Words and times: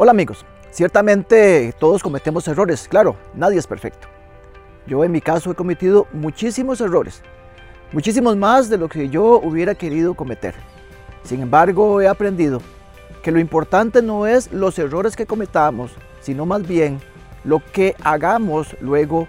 Hola 0.00 0.12
amigos, 0.12 0.46
ciertamente 0.70 1.74
todos 1.76 2.04
cometemos 2.04 2.46
errores, 2.46 2.86
claro, 2.86 3.16
nadie 3.34 3.58
es 3.58 3.66
perfecto. 3.66 4.06
Yo 4.86 5.02
en 5.02 5.10
mi 5.10 5.20
caso 5.20 5.50
he 5.50 5.56
cometido 5.56 6.06
muchísimos 6.12 6.80
errores, 6.80 7.20
muchísimos 7.90 8.36
más 8.36 8.68
de 8.68 8.78
lo 8.78 8.88
que 8.88 9.08
yo 9.08 9.40
hubiera 9.40 9.74
querido 9.74 10.14
cometer. 10.14 10.54
Sin 11.24 11.40
embargo, 11.40 12.00
he 12.00 12.06
aprendido 12.06 12.62
que 13.24 13.32
lo 13.32 13.40
importante 13.40 14.00
no 14.00 14.28
es 14.28 14.52
los 14.52 14.78
errores 14.78 15.16
que 15.16 15.26
cometamos, 15.26 15.90
sino 16.20 16.46
más 16.46 16.64
bien 16.64 17.00
lo 17.42 17.60
que 17.72 17.96
hagamos 18.04 18.76
luego 18.80 19.26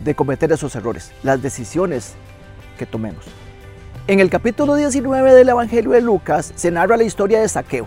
de 0.00 0.16
cometer 0.16 0.50
esos 0.50 0.74
errores, 0.74 1.12
las 1.22 1.40
decisiones 1.40 2.14
que 2.76 2.86
tomemos. 2.86 3.24
En 4.08 4.18
el 4.18 4.30
capítulo 4.30 4.74
19 4.74 5.32
del 5.32 5.50
Evangelio 5.50 5.92
de 5.92 6.00
Lucas 6.00 6.52
se 6.56 6.72
narra 6.72 6.96
la 6.96 7.04
historia 7.04 7.40
de 7.40 7.48
Saqueo. 7.48 7.86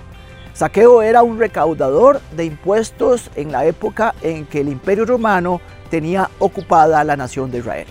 Saqueo 0.54 1.02
era 1.02 1.24
un 1.24 1.40
recaudador 1.40 2.20
de 2.36 2.46
impuestos 2.46 3.30
en 3.36 3.52
la 3.52 3.66
época 3.66 4.14
en 4.22 4.46
que 4.46 4.62
el 4.62 4.68
imperio 4.68 5.06
romano 5.06 5.62
tenía 5.90 6.30
ocupada 6.40 7.04
la 7.04 7.16
nación 7.16 7.52
de 7.52 7.60
Israel. 7.60 7.88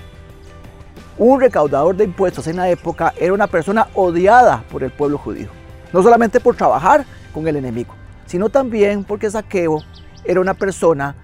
Un 1.16 1.40
recaudador 1.40 1.96
de 1.96 2.04
impuestos 2.04 2.46
en 2.46 2.56
la 2.56 2.68
época 2.68 3.12
era 3.18 3.32
una 3.32 3.46
persona 3.46 3.88
odiada 3.94 4.64
por 4.70 4.84
el 4.84 4.92
pueblo 4.92 5.18
judío, 5.18 5.48
no 5.92 6.02
solamente 6.02 6.40
por 6.40 6.56
trabajar 6.56 7.04
con 7.32 7.48
el 7.48 7.56
enemigo, 7.56 7.94
sino 8.26 8.48
también 8.50 9.02
porque 9.02 9.30
Saqueo 9.30 9.82
era 10.24 10.40
una 10.40 10.54
persona 10.54 11.16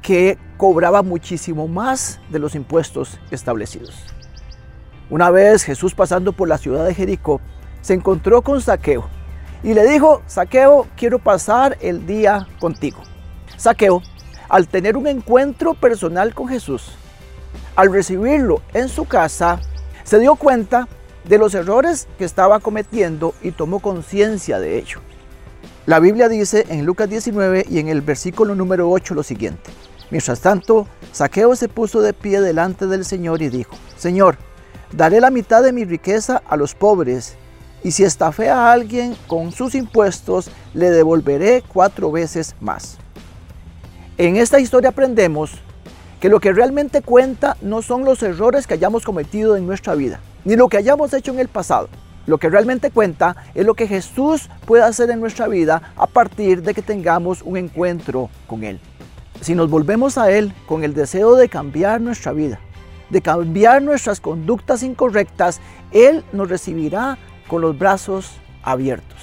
que 0.00 0.38
cobraba 0.56 1.02
muchísimo 1.02 1.66
más 1.66 2.20
de 2.28 2.38
los 2.38 2.54
impuestos 2.54 3.18
establecidos. 3.30 4.04
Una 5.10 5.30
vez 5.30 5.64
Jesús 5.64 5.94
pasando 5.94 6.32
por 6.32 6.48
la 6.48 6.58
ciudad 6.58 6.86
de 6.86 6.94
Jericó, 6.94 7.40
se 7.82 7.94
encontró 7.94 8.40
con 8.40 8.60
Saqueo 8.60 9.08
y 9.64 9.72
le 9.72 9.88
dijo, 9.88 10.22
Saqueo, 10.26 10.86
quiero 10.94 11.18
pasar 11.18 11.78
el 11.80 12.06
día 12.06 12.46
contigo. 12.60 13.02
Saqueo, 13.56 14.02
al 14.50 14.68
tener 14.68 14.94
un 14.94 15.06
encuentro 15.06 15.72
personal 15.72 16.34
con 16.34 16.48
Jesús, 16.48 16.92
al 17.74 17.90
recibirlo 17.90 18.60
en 18.74 18.90
su 18.90 19.06
casa, 19.06 19.58
se 20.04 20.18
dio 20.18 20.36
cuenta 20.36 20.86
de 21.24 21.38
los 21.38 21.54
errores 21.54 22.06
que 22.18 22.26
estaba 22.26 22.60
cometiendo 22.60 23.34
y 23.42 23.52
tomó 23.52 23.80
conciencia 23.80 24.60
de 24.60 24.76
ello. 24.76 25.00
La 25.86 25.98
Biblia 25.98 26.28
dice 26.28 26.66
en 26.68 26.84
Lucas 26.84 27.08
19 27.08 27.64
y 27.70 27.78
en 27.78 27.88
el 27.88 28.02
versículo 28.02 28.54
número 28.54 28.90
8 28.90 29.14
lo 29.14 29.22
siguiente. 29.22 29.70
Mientras 30.10 30.40
tanto, 30.40 30.86
Saqueo 31.12 31.56
se 31.56 31.70
puso 31.70 32.02
de 32.02 32.12
pie 32.12 32.42
delante 32.42 32.86
del 32.86 33.06
Señor 33.06 33.40
y 33.40 33.48
dijo, 33.48 33.76
Señor, 33.96 34.36
daré 34.92 35.22
la 35.22 35.30
mitad 35.30 35.62
de 35.62 35.72
mi 35.72 35.86
riqueza 35.86 36.42
a 36.46 36.56
los 36.58 36.74
pobres 36.74 37.36
y 37.84 37.92
si 37.92 38.02
estafé 38.02 38.48
a 38.48 38.72
alguien 38.72 39.14
con 39.28 39.52
sus 39.52 39.74
impuestos, 39.74 40.50
le 40.72 40.90
devolveré 40.90 41.62
cuatro 41.62 42.10
veces 42.10 42.56
más. 42.60 42.96
En 44.16 44.36
esta 44.36 44.58
historia 44.58 44.88
aprendemos 44.88 45.52
que 46.18 46.30
lo 46.30 46.40
que 46.40 46.52
realmente 46.52 47.02
cuenta 47.02 47.58
no 47.60 47.82
son 47.82 48.06
los 48.06 48.22
errores 48.22 48.66
que 48.66 48.74
hayamos 48.74 49.04
cometido 49.04 49.54
en 49.56 49.66
nuestra 49.66 49.94
vida, 49.94 50.20
ni 50.46 50.56
lo 50.56 50.68
que 50.68 50.78
hayamos 50.78 51.12
hecho 51.12 51.32
en 51.32 51.38
el 51.38 51.48
pasado. 51.48 51.90
Lo 52.26 52.38
que 52.38 52.48
realmente 52.48 52.90
cuenta 52.90 53.36
es 53.54 53.66
lo 53.66 53.74
que 53.74 53.86
Jesús 53.86 54.48
puede 54.64 54.82
hacer 54.82 55.10
en 55.10 55.20
nuestra 55.20 55.46
vida 55.46 55.92
a 55.94 56.06
partir 56.06 56.62
de 56.62 56.72
que 56.72 56.80
tengamos 56.80 57.42
un 57.42 57.58
encuentro 57.58 58.30
con 58.46 58.64
Él. 58.64 58.80
Si 59.42 59.54
nos 59.54 59.68
volvemos 59.68 60.16
a 60.16 60.30
Él 60.30 60.54
con 60.66 60.84
el 60.84 60.94
deseo 60.94 61.34
de 61.34 61.50
cambiar 61.50 62.00
nuestra 62.00 62.32
vida, 62.32 62.60
de 63.10 63.20
cambiar 63.20 63.82
nuestras 63.82 64.20
conductas 64.20 64.82
incorrectas, 64.82 65.60
Él 65.92 66.24
nos 66.32 66.48
recibirá 66.48 67.18
con 67.48 67.60
los 67.60 67.78
brazos 67.78 68.32
abiertos. 68.62 69.18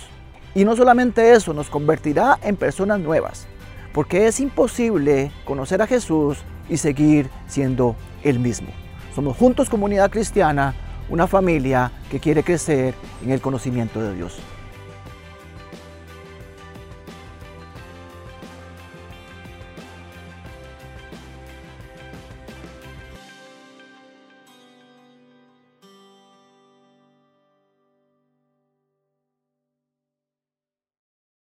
Y 0.54 0.66
no 0.66 0.76
solamente 0.76 1.34
eso, 1.34 1.54
nos 1.54 1.70
convertirá 1.70 2.38
en 2.44 2.58
personas 2.58 3.00
nuevas, 3.00 3.48
porque 3.94 4.28
es 4.28 4.40
imposible 4.40 5.32
conocer 5.46 5.82
a 5.82 5.88
Jesús 5.88 6.40
y 6.70 6.78
seguir 6.78 7.30
siendo 7.48 7.96
el 8.24 8.40
mismo. 8.40 8.70
Somos 9.16 9.38
juntos 9.38 9.70
comunidad 9.70 10.10
cristiana, 10.10 10.74
una 11.10 11.28
familia 11.28 11.92
que 12.10 12.20
quiere 12.20 12.44
crecer 12.44 12.96
en 13.24 13.32
el 13.32 13.42
conocimiento 13.42 14.02
de 14.02 14.16
Dios. 14.16 14.40